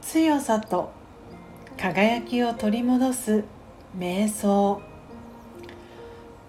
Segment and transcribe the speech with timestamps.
[0.00, 0.90] 強さと
[1.76, 3.44] 輝きを取り戻す
[3.94, 4.80] 瞑想。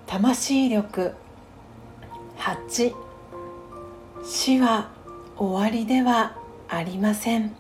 [0.08, 1.14] 魂力。
[2.38, 2.96] 8
[4.24, 4.90] 死は
[5.36, 6.38] 終わりでは
[6.70, 7.54] ありません。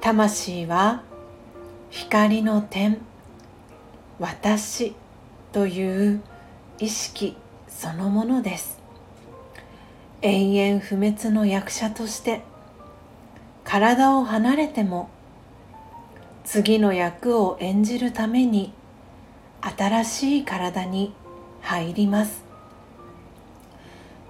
[0.00, 1.02] 魂は
[1.90, 2.96] 光の点。
[4.18, 4.94] 私
[5.52, 6.22] という
[6.78, 7.36] 意識。
[7.76, 8.78] そのものです。
[10.20, 12.42] 永遠不滅の役者として
[13.64, 15.10] 体を離れても
[16.44, 18.72] 次の役を演じるために
[19.60, 21.14] 新しい体に
[21.60, 22.44] 入ります。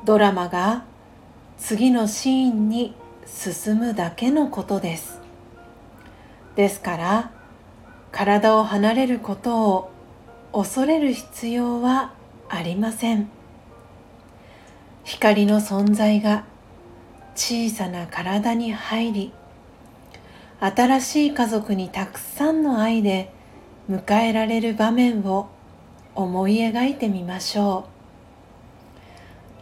[0.04, 0.84] ドラマが
[1.58, 2.94] 次のシーンに
[3.26, 5.20] 進むだけのことです。
[6.56, 7.30] ですから
[8.10, 9.90] 体を離れることを
[10.52, 12.12] 恐れる必要は
[12.54, 13.30] ありません。
[15.04, 16.44] 光の存在が
[17.34, 19.32] 小さな体に入り
[20.60, 23.32] 新しい家族にたくさんの愛で
[23.90, 25.48] 迎えられる場面を
[26.14, 27.86] 思い描いてみましょ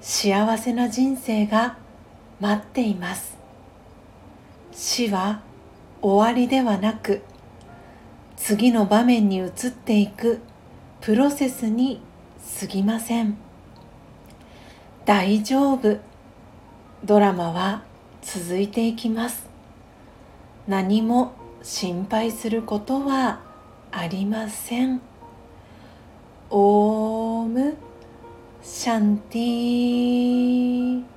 [0.00, 0.04] う。
[0.04, 1.78] 幸せな人生が
[2.40, 3.38] 待っています。
[4.72, 5.42] 死は
[6.02, 7.22] 終わりではなく
[8.36, 10.40] 次の場面に移っていく
[11.00, 12.02] プロセスに
[12.60, 13.36] 過ぎません。
[15.04, 15.98] 大丈夫。
[17.04, 17.82] ドラマは
[18.22, 19.48] 続いていきます。
[20.68, 23.40] 何も心配することは
[23.90, 25.00] ありません。
[26.50, 27.76] オーム
[28.62, 31.09] シャンティー。